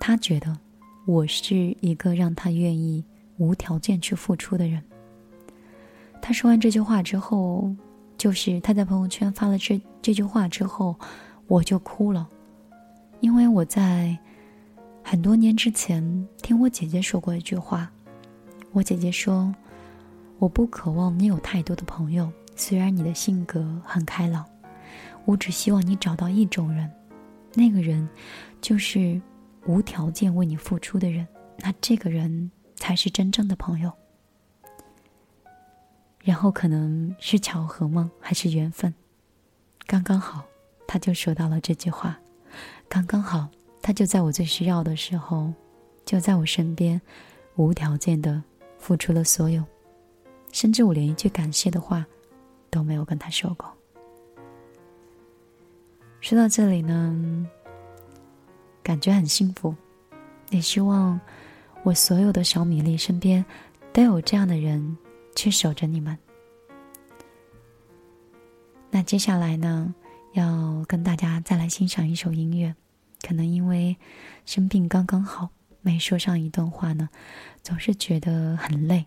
[0.00, 0.58] 他觉得。
[1.06, 3.02] 我是一个让他愿意
[3.38, 4.84] 无条件去付出的人。
[6.20, 7.74] 他说完这句话之后，
[8.16, 10.94] 就是他在朋友圈发了这这句话之后，
[11.46, 12.28] 我就哭了，
[13.20, 14.16] 因为我在
[15.02, 17.90] 很多年之前听我姐姐说过一句话。
[18.72, 19.54] 我姐姐说
[20.38, 24.44] ：“我不渴望你有太多的朋友，虽然你的性格很开朗，
[25.24, 26.90] 我只希望你找到一种人，
[27.54, 28.08] 那个人
[28.60, 29.20] 就是。”
[29.66, 33.92] 无条件为你付出的人，那这个人才是真正的朋友。
[36.28, 38.10] 然后可能是巧合吗？
[38.20, 38.92] 还是缘分？
[39.86, 40.44] 刚刚好，
[40.86, 42.20] 他就说到了这句话。
[42.86, 43.48] 刚刚好，
[43.80, 45.50] 他就在我最需要的时候，
[46.04, 47.00] 就在我身边，
[47.56, 48.42] 无条件的
[48.76, 49.64] 付出了所有，
[50.52, 52.04] 甚至我连一句感谢的话
[52.68, 53.66] 都没有跟他说过。
[56.20, 57.48] 说到这里呢。
[58.82, 59.74] 感觉很幸福，
[60.50, 61.18] 也希望
[61.84, 63.42] 我所有的小米粒身边
[63.94, 64.96] 都有这样的人
[65.38, 66.18] 去守着你们。
[68.90, 69.94] 那接下来呢，
[70.32, 72.74] 要跟大家再来欣赏一首音乐。
[73.22, 73.96] 可能因为
[74.44, 77.08] 生病刚刚好，每说上一段话呢，
[77.62, 79.06] 总是觉得很累。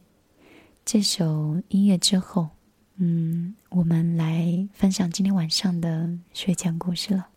[0.85, 2.51] 这首音乐之后，
[2.95, 7.27] 嗯，我们来分享今天晚上的睡前故事了。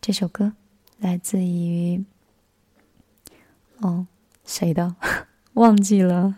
[0.00, 0.54] 这首歌。
[0.98, 2.02] 来自于，
[3.80, 4.06] 哦，
[4.46, 4.96] 谁的？
[5.52, 6.36] 忘记了。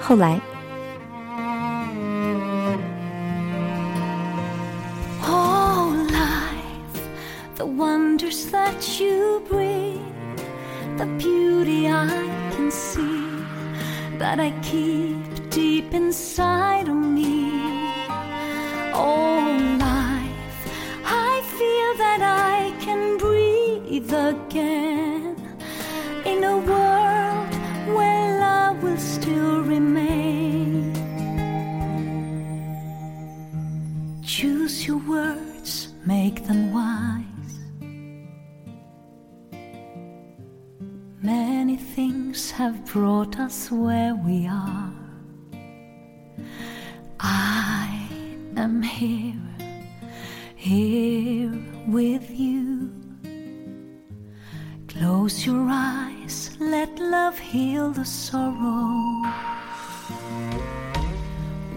[0.00, 0.40] 后来。
[5.22, 7.02] Oh, life,
[7.56, 10.00] the wonders that you bring,
[10.96, 12.08] the beauty I
[12.56, 13.28] can see,
[14.18, 17.52] that I keep deep inside of me.
[18.94, 20.60] Oh, life,
[21.04, 25.09] I feel that I can breathe again
[35.10, 37.54] words, make them wise.
[41.20, 44.92] Many things have brought us where we are.
[47.18, 48.08] I
[48.56, 49.48] am here,
[50.54, 51.52] here
[51.88, 52.92] with you.
[54.86, 59.22] Close your eyes, let love heal the sorrow.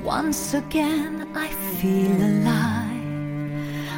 [0.04, 1.48] Once again, I
[1.80, 2.83] feel alive.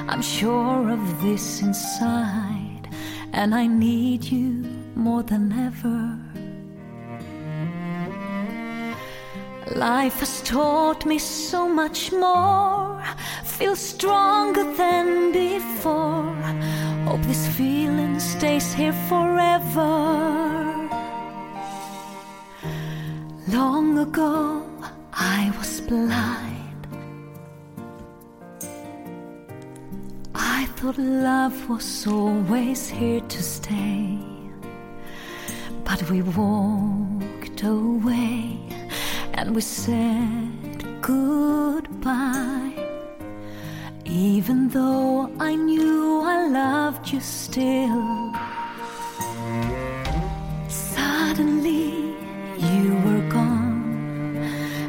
[0.08, 2.88] I'm sure of this inside,
[3.34, 4.64] and I need you
[4.95, 6.18] more than ever.
[9.76, 13.03] Life has taught me so much more.
[13.43, 16.36] Feel stronger than before.
[17.06, 19.89] Hope this feeling stays here forever.
[23.47, 24.64] Long ago,
[25.14, 26.45] I was blind.
[30.86, 34.20] Thought love was always here to stay.
[35.84, 38.60] But we walked away
[39.34, 42.74] and we said goodbye.
[44.06, 48.32] Even though I knew I loved you still.
[50.68, 52.14] Suddenly,
[52.60, 54.38] you were gone,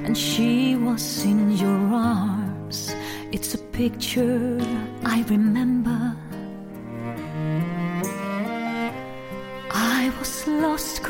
[0.05, 2.95] and she was in your arms.
[3.33, 4.61] It's a picture
[5.05, 5.76] I remember.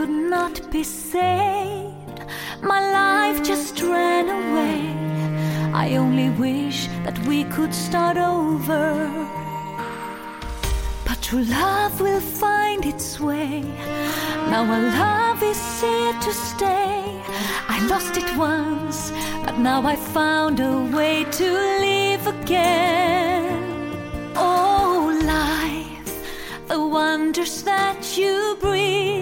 [0.06, 2.18] Could not be saved.
[2.62, 4.80] My life just ran away.
[5.72, 8.86] I only wish that we could start over.
[11.04, 13.62] But true love will find its way.
[14.50, 17.20] Now our love is here to stay.
[17.74, 19.10] I lost it once,
[19.44, 21.46] but now I found a way to
[21.86, 23.58] live again.
[24.36, 26.12] Oh, life,
[26.68, 29.15] the wonders that you bring,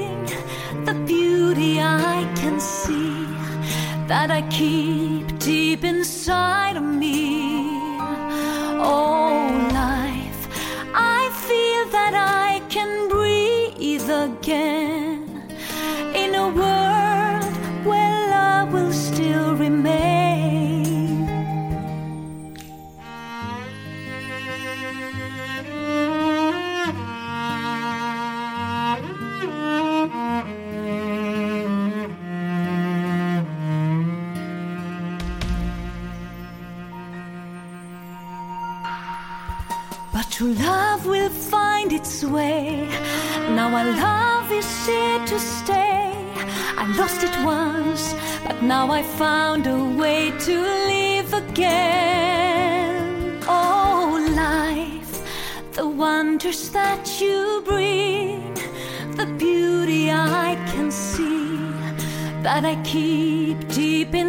[1.65, 3.27] beauty I can see
[4.09, 7.19] that I keep deep inside of me.
[8.93, 10.43] Oh, life,
[10.95, 14.74] I feel that I can breathe again
[42.35, 46.11] Now our love is here to stay.
[46.76, 48.12] I lost it once,
[48.45, 53.39] but now I found a way to live again.
[53.47, 55.12] Oh, life,
[55.74, 58.53] the wonders that you bring,
[59.14, 61.57] the beauty I can see
[62.43, 64.24] that I keep deep inside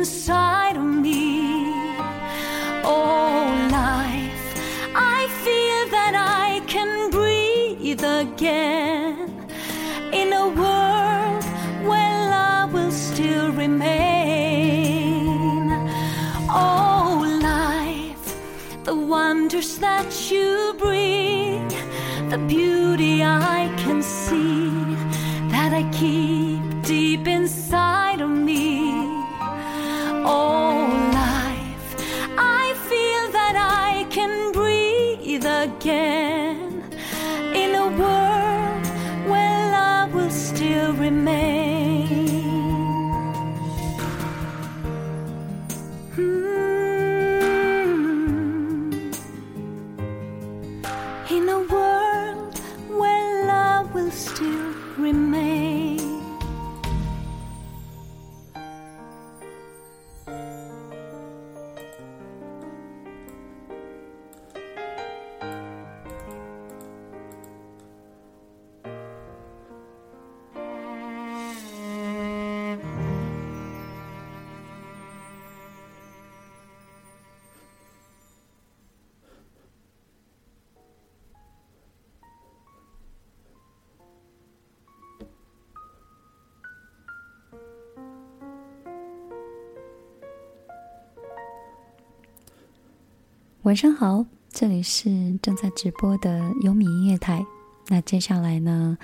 [93.65, 95.09] 晚上好，这里是
[95.41, 97.43] 正在直播的优米音乐台。
[97.87, 98.95] 那接下来呢，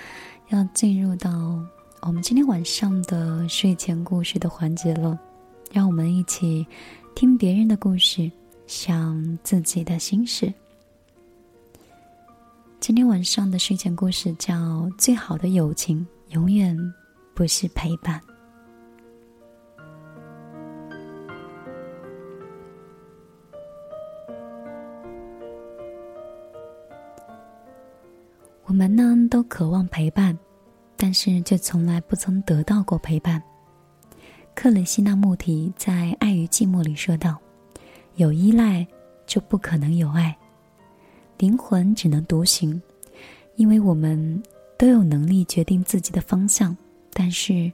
[0.50, 1.60] 要进入到
[2.04, 5.20] 我们今天晚上的睡前故事的环节了。
[5.72, 6.64] 让我们一起
[7.16, 8.32] 听别人的故事，
[8.68, 10.54] 想自己的心事。
[12.80, 14.54] 今天晚上的睡前故事叫
[14.96, 16.78] 《最好的友情永远
[17.34, 18.22] 不是陪伴》。
[28.82, 30.36] 们呢都渴望陪伴，
[30.98, 33.40] 但是却从来不曾得到过陪伴。
[34.56, 37.38] 克里希那穆提在《爱与寂寞》里说道
[38.18, 38.84] ：“有依赖
[39.28, 40.36] 就不可能有爱，
[41.38, 42.82] 灵魂只能独行，
[43.56, 44.42] 因为我们
[44.80, 46.76] 都有能力决定自己的方向，
[47.14, 47.72] 但是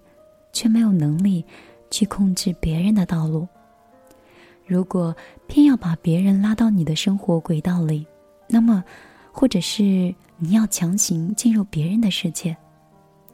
[0.51, 1.41] 却没有能力
[1.89, 3.47] 去控制别人的道路。
[4.66, 5.16] 如果
[5.47, 8.05] 偏要把别人拉到你的生活轨道里，
[8.49, 8.84] 那么，
[9.32, 12.55] 或者是你要强行进入别人的世界，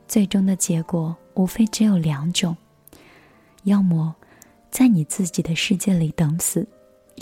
[0.07, 2.55] 最终的结果无非只有两种：
[3.63, 4.15] 要么
[4.71, 6.65] 在你自己的世界里等死，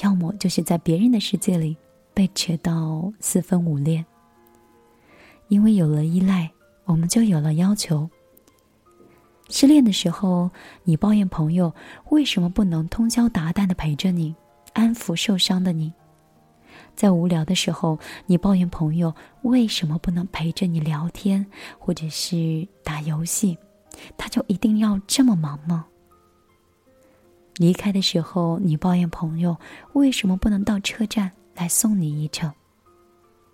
[0.03, 1.75] 要么就是在别人的世界里
[2.13, 4.05] 被扯到四分五裂。
[5.47, 6.49] 因为有了依赖，
[6.85, 8.09] 我们就有了要求。
[9.49, 10.49] 失恋的时候，
[10.83, 11.73] 你抱怨朋友
[12.09, 14.33] 为什么不能通宵达旦的陪着你，
[14.73, 15.91] 安抚受伤的你；
[16.95, 21.45] 在无聊的时候，你抱怨朋友为什么不能陪着你聊天，
[21.79, 23.57] 或者是打游戏，
[24.17, 25.85] 他就一定要这么忙吗？
[27.57, 29.57] 离开的时候，你抱怨朋友
[29.93, 32.49] 为什么不能到车站来送你一程；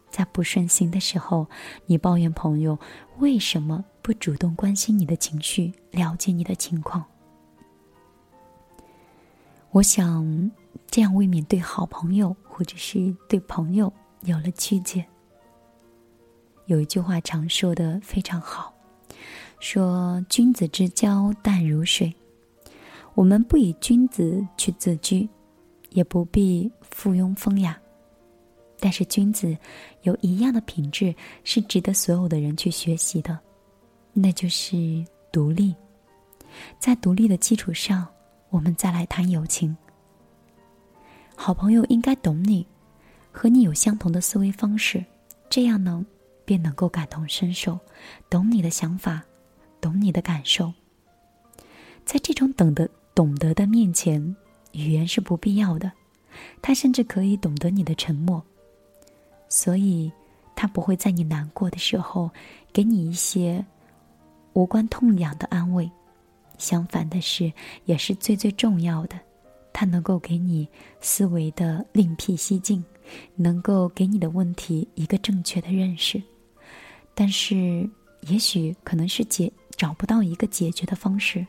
[0.09, 1.47] 在不顺心的时候，
[1.85, 2.77] 你抱怨朋友
[3.17, 7.03] 为什么不主动关心你的情绪，了解你的情况。
[9.71, 10.51] 我想，
[10.87, 15.05] 这样未免对好朋友或者是对朋友有了曲解。
[16.65, 18.73] 有一句话常说的非常好，
[19.59, 22.13] 说“君子之交淡如水”。
[23.15, 25.27] 我们不以君子去自居，
[25.89, 27.79] 也不必附庸风雅。
[28.79, 29.57] 但是君子
[30.03, 33.39] 有一样的品质是值得所有的人去学习的，
[34.13, 35.73] 那就是独立。
[36.77, 38.07] 在独立的基础上，
[38.49, 39.75] 我们再来谈友情。
[41.39, 42.65] 好朋友应该懂你，
[43.31, 45.05] 和你有相同的思维方式，
[45.49, 46.03] 这样呢，
[46.43, 47.79] 便能够感同身受，
[48.27, 49.23] 懂你的想法，
[49.79, 50.73] 懂你的感受。
[52.03, 54.35] 在这种懂得懂得的面前，
[54.71, 55.91] 语言是不必要的，
[56.59, 58.43] 他甚至可以懂得你的沉默，
[59.47, 60.11] 所以
[60.55, 62.31] 他不会在你难过的时候
[62.73, 63.63] 给你一些
[64.53, 65.89] 无关痛痒的安慰，
[66.57, 67.53] 相反的是，
[67.85, 69.17] 也是最最重要的。
[69.79, 70.67] 它能够给你
[71.01, 72.83] 思维的另辟蹊径，
[73.35, 76.19] 能够给你的问题一个正确的认识。
[77.13, 77.87] 但是，
[78.21, 81.45] 也许可能是解找不到一个解决的方式。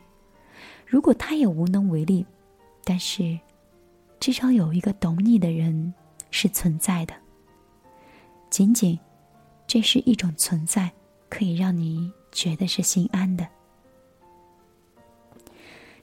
[0.85, 2.23] 如果他也无能为力，
[2.83, 3.35] 但是
[4.19, 5.91] 至少有一个懂你的人
[6.29, 7.15] 是存在的。
[8.51, 8.95] 仅仅
[9.65, 10.91] 这是一种存在，
[11.29, 13.47] 可以让你觉得是心安的。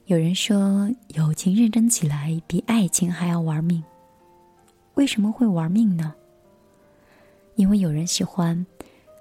[0.07, 3.83] 有人说，友情认真起来比爱情还要玩命。
[4.93, 6.15] 为什么会玩命呢？
[7.55, 8.65] 因为有人喜欢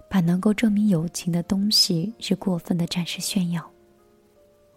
[0.08, 3.68] 把能够证明友情的东西是过分的展示炫耀。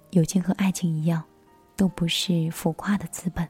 [0.09, 1.23] 友情和爱情一样，
[1.75, 3.47] 都不是浮夸的资本，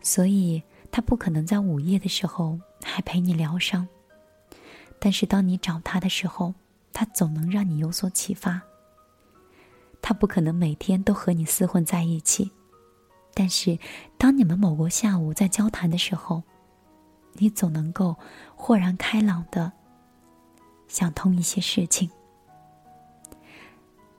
[0.00, 3.86] 所以他不可能在午夜的时候还陪你疗伤。
[4.98, 6.54] 但是当你找他的时候，
[6.90, 8.62] 他总能让你有所启发。
[10.02, 12.50] 他不可能每天都和你厮混在一起，
[13.34, 13.78] 但是
[14.18, 16.42] 当你们某个下午在交谈的时候，
[17.34, 18.16] 你总能够
[18.54, 19.72] 豁然开朗的
[20.88, 22.10] 想通一些事情。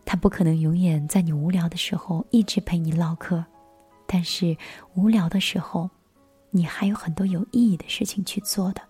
[0.06, 3.44] 他不可能永远在你无聊的时候一直陪你唠嗑，
[4.06, 4.56] 但是
[4.96, 5.90] 无聊的时候，
[6.50, 8.82] 你还有很多有意义的事情去做的。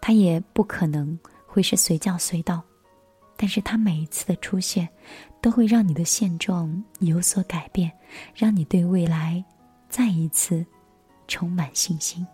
[0.00, 2.62] 他也不可能会是随叫随到。
[3.36, 4.88] 但是他每一次的出现，
[5.44, 7.92] 都会让你的现状有所改变，
[8.34, 9.44] 让你对未来
[9.90, 10.64] 再一次
[11.28, 12.26] 充满信心。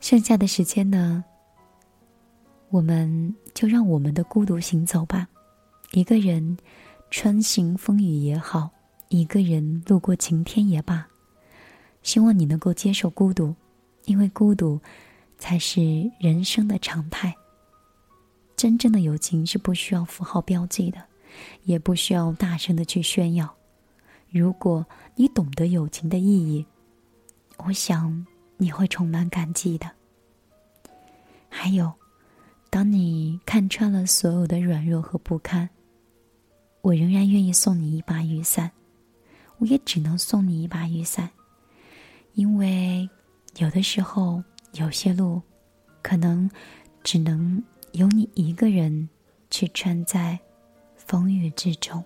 [0.00, 1.22] 剩下的时间呢，
[2.70, 5.28] 我们就让我们的孤独行走吧，
[5.92, 6.56] 一个人
[7.08, 8.68] 穿行风雨也好，
[9.10, 11.06] 一个人路过晴天也罢。
[12.02, 13.54] 希望你能够接受孤独，
[14.04, 14.80] 因为孤独
[15.38, 17.34] 才是人生的常态。
[18.56, 21.02] 真正的友情是不需要符号标记的，
[21.64, 23.52] 也不需要大声的去炫耀。
[24.30, 24.86] 如果
[25.16, 26.64] 你懂得友情的意义，
[27.58, 28.26] 我想
[28.56, 29.90] 你会充满感激的。
[31.48, 31.92] 还有，
[32.70, 35.68] 当你看穿了所有的软弱和不堪，
[36.80, 38.70] 我仍然愿意送你一把雨伞。
[39.58, 41.28] 我也只能送你一把雨伞。
[42.34, 43.08] 因为
[43.58, 44.42] 有的时候，
[44.72, 45.42] 有些路
[46.02, 46.50] 可能
[47.02, 49.08] 只能由你一个人
[49.50, 50.38] 去穿在
[50.96, 52.02] 风雨之中。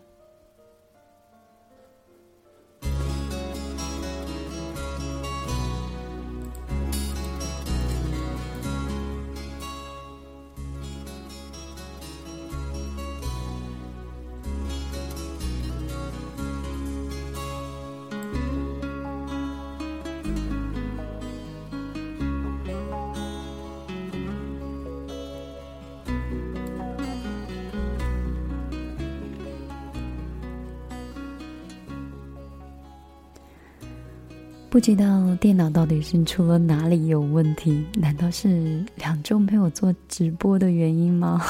[34.77, 37.83] 不知道电脑到底是出了哪里有问题？
[37.95, 41.43] 难道是两周没有做直播的原因吗？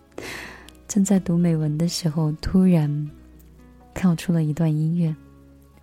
[0.88, 3.10] 正在读美文的时候，突然
[3.92, 5.14] 跳出了一段音乐，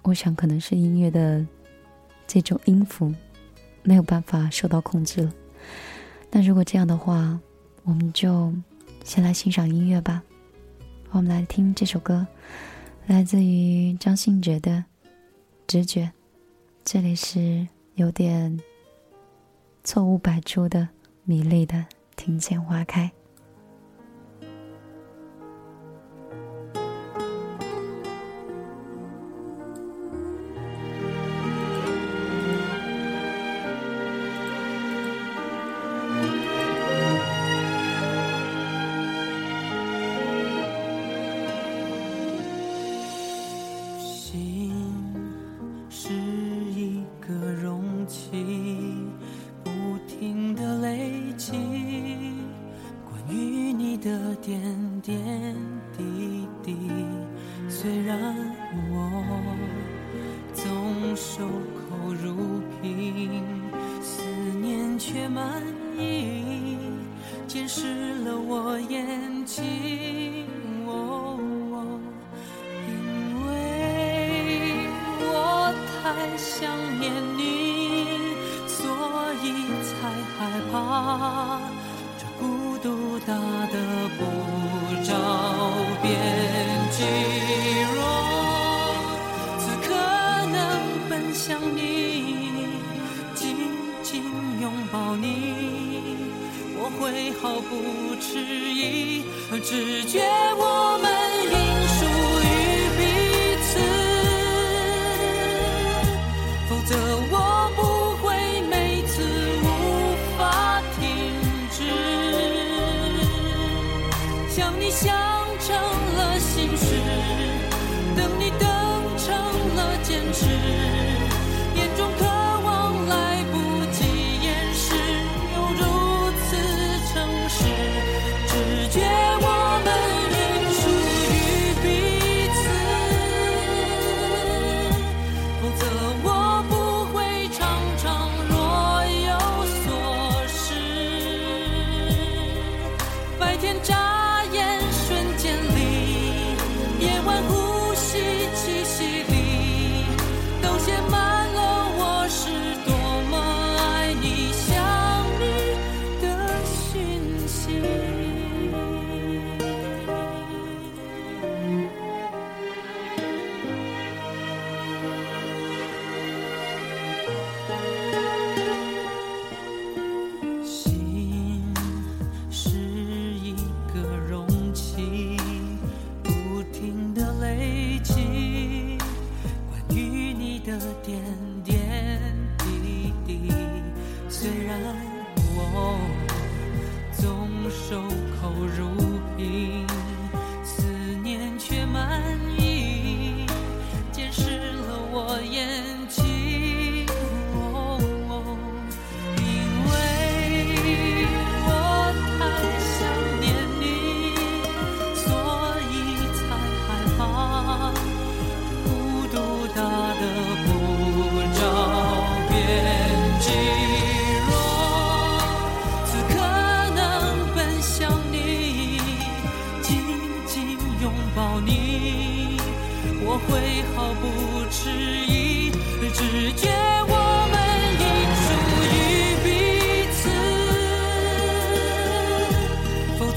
[0.01, 1.45] 我想可能是音乐的
[2.25, 3.13] 这种音符
[3.83, 5.31] 没有办法受到控制了。
[6.31, 7.39] 那如果这样的话，
[7.83, 8.51] 我们就
[9.03, 10.23] 先来欣赏音乐吧。
[11.11, 12.25] 我们来听这首歌，
[13.05, 14.71] 来自于张信哲的
[15.67, 16.05] 《直觉》。
[16.89, 18.57] 这里是有点
[19.83, 20.87] 错误百出的
[21.25, 21.85] 米粒的
[22.15, 23.11] 庭前花开。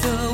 [0.03, 0.30] 否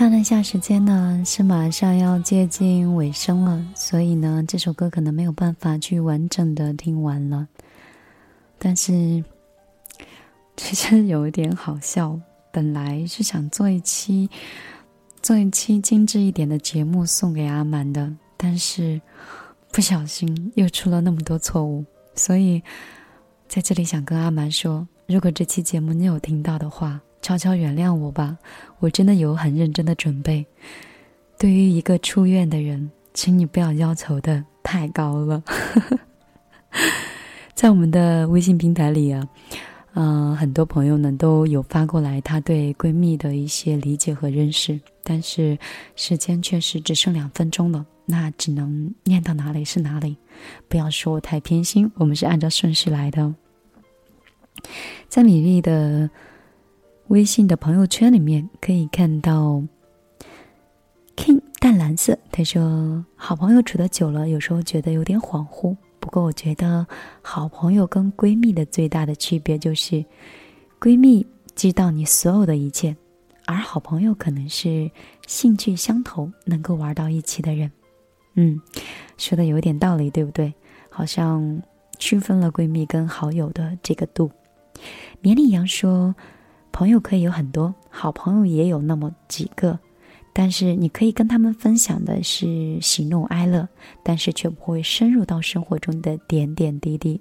[0.00, 7.46] 看了一下时间呢，是马上要接近尾声了，所以呢，这首歌可能没有办法去完整的听完了。
[8.58, 9.22] 但是，
[10.56, 12.18] 其实有一点好笑，
[12.50, 14.30] 本来是想做一期
[15.20, 18.98] 做一期精致一点的节目送给阿满的，但是
[19.70, 21.84] 不小心又出了那么多错误，
[22.14, 22.62] 所以
[23.48, 28.36] 在这里想跟阿满说，如果这期节目你有听到的话，悄悄原谅我吧，
[28.78, 30.44] 我真的有很认真的准备。
[31.38, 35.42] 对于一个出院的人，请你不要要求的太高了。
[37.54, 39.26] 在我们的微信平台里啊，
[39.94, 45.58] 嗯、很多朋友呢都有发过来她对闺蜜的一些理解和认识，但是
[45.96, 50.16] 时间确实只剩两分钟了，那只能念到哪里是哪里，
[50.68, 53.34] 不要说我太偏心，我们是按照顺序来的。
[55.08, 56.08] 在米粒的
[57.10, 59.60] 微信的朋友圈里面可以看到
[61.16, 65.76] King 淡蓝色，他说好朋友处的久了，有时候觉得有点恍惚。
[65.98, 66.86] 不过我觉得
[67.20, 70.04] 好朋友跟闺蜜的最大的区别就是，
[70.78, 72.96] 闺蜜知道你所有的一切，
[73.44, 74.88] 而好朋友可能是
[75.26, 77.72] 兴趣相投，能够玩到一起的人。
[78.34, 78.60] 嗯，
[79.18, 80.54] 说的有点道理，对不对？
[80.88, 81.60] 好像
[81.98, 84.30] 区分了闺蜜跟好友的这个度。
[85.20, 86.14] 绵里羊说，
[86.72, 89.78] 朋友可以有很多，好朋友也有那么几个，
[90.32, 93.68] 但是你可以跟他们分享的是喜怒哀乐，
[94.02, 97.20] 但是却不会深入到生活中的点点滴滴。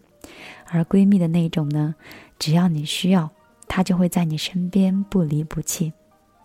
[0.67, 1.95] 而闺蜜的那种呢，
[2.37, 3.29] 只要你需要，
[3.67, 5.91] 她就会在你身边不离不弃，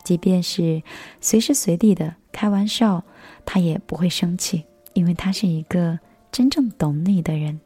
[0.03, 0.83] 即便是
[1.21, 3.05] 随时随地的开玩笑，
[3.45, 5.99] 她也不会生气，因为她是一个
[6.33, 7.61] 真正懂你的人。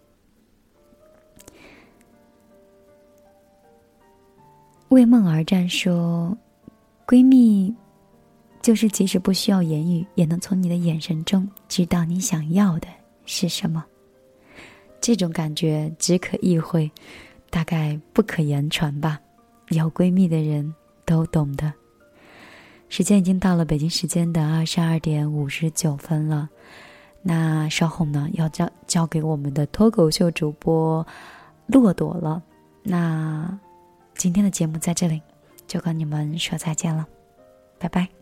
[4.88, 6.36] 为梦而战说，
[7.06, 7.74] 闺蜜
[8.62, 12.88] 就是即使不需要言语，也能从你的眼神中知道你想要的
[13.26, 13.84] 是什么。
[15.00, 16.90] 这种感觉只可意会，
[17.50, 19.20] 大概不可言传吧。
[19.68, 20.74] 有闺蜜的人
[21.04, 21.72] 都懂的。
[22.88, 26.48] 时间已经到了北京时间的二十二点五十九分了，
[27.20, 31.06] 那稍后呢要交交给我们的脱口秀主播
[31.66, 32.42] 骆朵了。
[32.82, 33.58] 那
[34.18, 35.22] 今天的节目在这里
[35.68, 37.06] 就跟你们说再见了，
[37.78, 38.17] 拜拜。